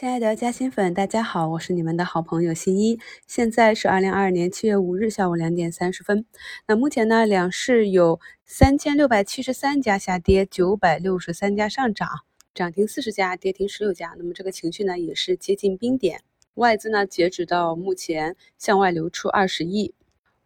[0.00, 2.98] 亲爱的嘉兴粉，大家好，我是你们的好朋友新一。
[3.26, 6.24] 现在是二零二二年七月五日下午两点三十分。
[6.66, 12.08] 那目前呢，两市有三千六百七十三家下跌，九百六十三家上涨，
[12.54, 14.14] 涨停四十家，跌停十六家。
[14.16, 16.22] 那么这个情绪呢，也是接近冰点。
[16.54, 19.94] 外资呢，截止到目前向外流出二十亿。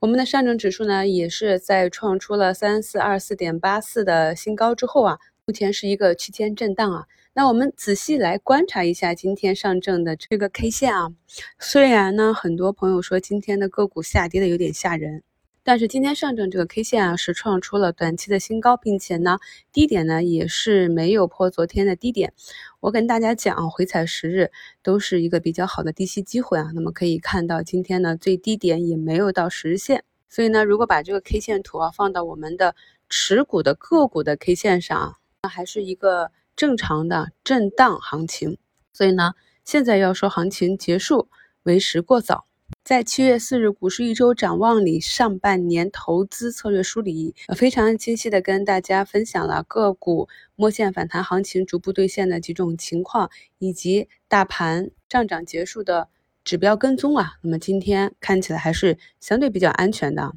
[0.00, 7.04] 我们的上证指数呢，也是在创出了三四二四点八四的新高之后啊，目前是一个区间震荡啊。
[7.34, 11.12] 那我们仔细来观察一下今天上证的这个 K 线啊，
[11.58, 15.22] 虽然呢很多朋友说今天的个股下跌的有点吓人，
[15.62, 19.38] 但是今天上证这个 K 线啊是创出了短期的新高，并且呢
[19.70, 22.32] 低点呢也是没有破昨天的低点。
[22.80, 24.50] 我跟大家讲，回踩十日
[24.82, 26.70] 都是一个比较好的低吸机会啊。
[26.74, 32.74] 那么可以看到今天呢最低点也没有到十日线，所以呢如果把这个 K 线图啊放到我们的
[33.10, 35.12] 持股的个股的 K 线上，啊
[35.48, 36.30] 还是一个。
[36.56, 38.58] 正常的震荡行情，
[38.92, 39.32] 所以呢，
[39.64, 41.28] 现在要说行情结束
[41.64, 42.46] 为时过早。
[42.84, 56.08] 在七月四日股市一周展望里，上半年投资策略梳理非常清晰的跟大家分享了个股摸线反弹行情逐步兑现的几种情况，以及大盘上涨结束的
[56.44, 57.32] 指标跟踪啊。
[57.42, 60.34] 那么今天看起来还是相对比较安全的。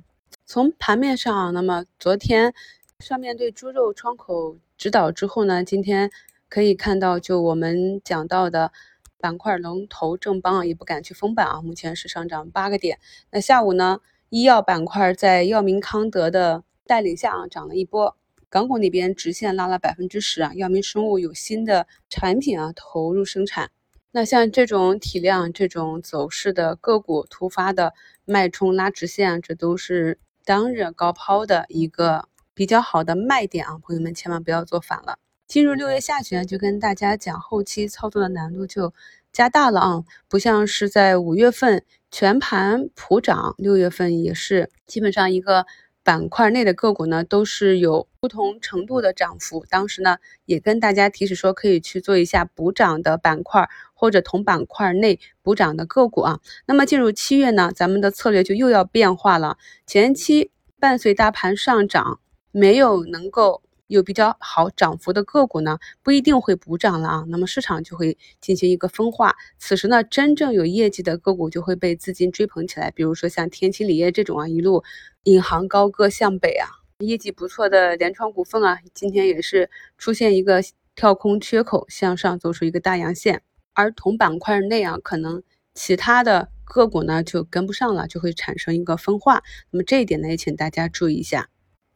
[0.47, 2.55] 从盘面上，那么昨天
[3.01, 4.57] 上面对猪肉窗口。
[4.77, 6.11] 指导之后呢，今天
[6.49, 8.71] 可以看到，就我们讲到的
[9.19, 12.99] 板块龙头正邦啊，也不敢去封板啊，目前是上涨八个点。
[13.31, 18.15] 那下午呢，医药板块在药明康德的带领下啊，涨了一波。
[18.49, 23.71] 港股那边直线拉了百分之十啊，药明生物有新的产品啊投入生产。
[24.11, 27.93] 那像这种体量、这种走势的个股突发的
[28.25, 32.29] 脉冲拉直线，这都是当日高抛的一个。
[32.57, 35.19] 比较好的卖点啊，朋友们千万不要做反了。
[35.45, 38.95] 进入六月下旬，就跟大家讲，后期操作的难度就
[39.31, 45.67] 加大了啊，不像是在五月份全盘普涨，六月份也是基本上一个
[46.01, 49.63] 板块内的个股呢都是有不同程度的涨幅。
[49.69, 56.39] 当时呢也跟大家提示说，可以去做一下补涨的板块或者同板块内补涨的个股啊。
[56.65, 60.49] 那么进入七月呢，咱们的策略就又要变化了，前期
[60.79, 62.19] 伴随大盘上涨。
[62.51, 67.25] 没有能够有比较好涨幅的个股呢，不一定会补涨了啊。
[67.29, 69.35] 那么市场就会进行一个分化。
[69.57, 72.91] 此时呢，真正有业绩的个股就会被资金追捧起来。
[72.91, 74.83] 比如说像天齐锂业这种啊，一路
[75.23, 76.67] 引吭高歌向北啊，
[76.99, 80.61] 业绩不错的联创股份啊，今天也是出现一个
[80.95, 83.41] 跳空缺口向上走出一个大阳线。
[83.73, 85.43] 而同板块内啊，可能
[85.73, 89.43] 其他的个股呢就跟不上了，就会产生一个分化。
[89.69, 91.47] 那么这一点呢，也请大家注意一下。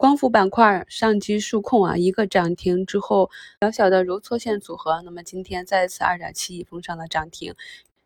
[0.01, 3.29] 光伏板块上机数控啊，一个涨停之后，
[3.62, 7.53] 小小的揉搓线组合，那么今天再次二点七亿封上了涨停。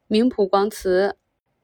[0.08, 1.16] 明普光磁、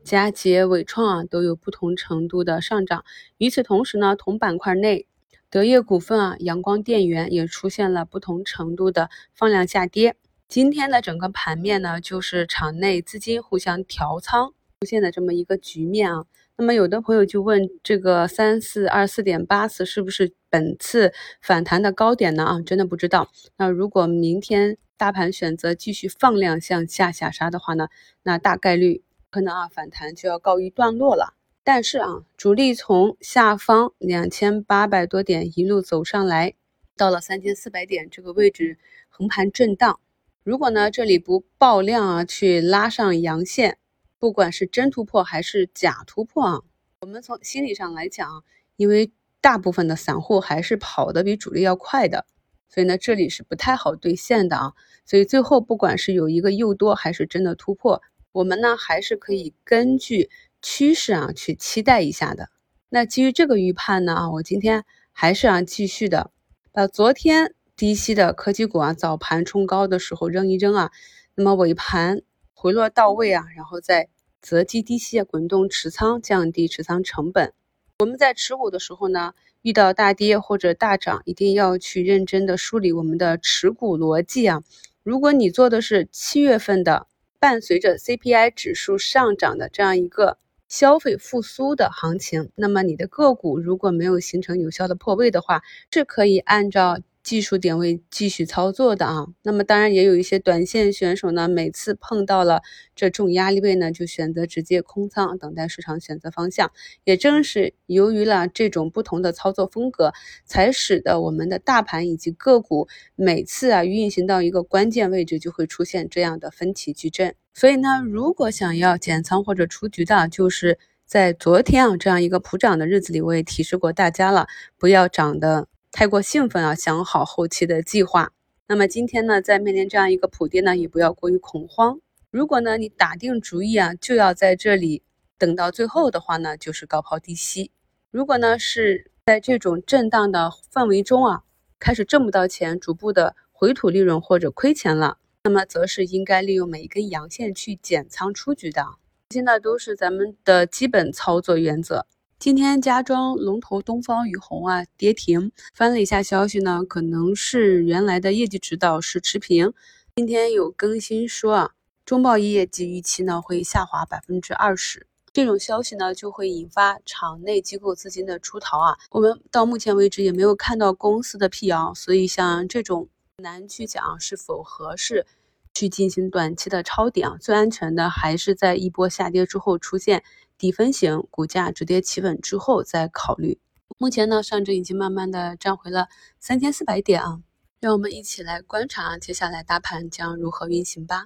[0.05, 3.03] 佳捷、伟创啊都有不同程度的上涨。
[3.39, 5.05] 与此同时呢，同板块内，
[5.49, 10.15] 德业股份啊、阳光电源也出现了不同程度的放量下跌。
[10.47, 16.25] 今天的整个盘面呢，就是场内资金互相调仓出现的这么一个局面啊。
[16.61, 21.11] 那么有的朋友就问，这个三四二四点八四是不是本次
[21.41, 22.43] 反弹的高点呢？
[22.43, 23.31] 啊，真的不知道。
[23.57, 27.87] 那如果明天大盘选择继续放量向下下杀的话呢，
[28.21, 29.01] 那大概率
[29.31, 31.33] 可能啊反弹就要告一段落了。
[31.63, 36.53] 但是啊，主力从下方两千八百多点一路走上来，
[36.95, 38.77] 到了三千四百点这个位置
[39.09, 39.99] 横盘震荡，
[40.43, 43.79] 如果呢这里不爆量啊去拉上阳线。
[44.21, 46.61] 不管是真突破还是假突破啊，
[46.99, 48.43] 我们从心理上来讲，
[48.75, 49.11] 因为
[49.41, 52.27] 大部分的散户还是跑得比主力要快的，
[52.69, 54.73] 所以呢，这里是不太好兑现的啊。
[55.07, 60.29] 所以最后不管是有一个诱多还是真的突破，我们呢还是可以根据
[60.61, 62.51] 趋势啊去期待一下的。
[62.89, 66.29] 那基于这个预判呢啊，我今天还是要继续的
[66.71, 70.91] 把昨天低吸的科技股啊早盘冲高的时候扔一扔啊，
[71.33, 72.21] 那么尾盘。
[72.61, 74.07] 回落到位啊，然后再
[74.39, 77.53] 择机低吸滚动持仓，降低持仓成本。
[77.97, 84.61] 我们在持股的时候呢，遇到大跌或者大涨，一定要去认真的梳理我们的持股逻辑啊。
[85.01, 87.07] 如果你做的是七月份的
[87.39, 90.37] 伴随着 CPI 指数上涨的这样一个
[90.67, 102.61] 消费复苏的行情，那么你的个股如果没有形成有效的破位的话，是可以按照技术点位继续操作的啊，那么当然也有一些短线选手呢，每次碰到了
[102.95, 106.71] 这种压力位呢，就选择直接空仓，等待市场选择方向。
[107.03, 110.13] 也正是由于了这种不同的操作风格，
[110.45, 117.35] 才使得我们的大盘以及个股每次啊运行到一个关键位置，就会出现这样的分歧矩阵。
[117.53, 124.47] 所以呢，如果想要减仓或者出局的，就是在昨天啊这样一个普涨的日子里，我也提示过大家了，
[124.79, 125.67] 不要涨的。
[125.91, 128.31] 太过兴奋啊，想好后期的计划。
[128.67, 131.99] 那么今天呢，在面临这样一个普跌呢，也不要过于恐慌。
[132.31, 135.03] 如果呢，你打定主意啊，就要在这里
[135.37, 137.71] 等到最后的话呢，就是高抛低吸。
[138.09, 141.43] 如果呢是在这种震荡的氛围中啊，
[141.77, 148.95] 开始挣不到钱，逐步的回吐利润或者亏钱了，那么则是应该利用每一根阳线去减仓出局的。
[149.27, 152.07] 这些呢都是咱们的基本操作原则。
[152.41, 159.71] 今天家装龙头东方雨虹啊跌停，翻了一下消息呢，可能是原来的业绩指导是持平。
[160.15, 161.71] 今天有更新说啊，
[162.03, 168.97] 中报业绩预期呢会下滑百分之二十，这种消息呢就会引发场内机构资金的出逃啊。
[169.11, 175.27] 我们到目前为止也没有看到公司的辟谣，所以像这种难去讲是否合适。
[175.73, 180.23] 去进行短期的抄底啊，最安全的还是在一波下跌之后出现
[180.57, 183.59] 底分型，股价止跌企稳之后再考虑。
[183.97, 186.07] 目前呢，上证已经慢慢的站回了
[186.39, 187.41] 三千四百点啊，
[187.79, 191.25] 让我们一起来观察接下来大盘将如何运行吧。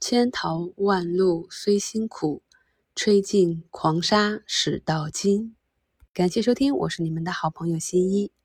[0.00, 2.42] 千淘万漉虽辛苦，
[2.94, 5.56] 吹尽狂沙始到金。
[6.14, 8.37] 感谢收听，我是你们的好朋友新一。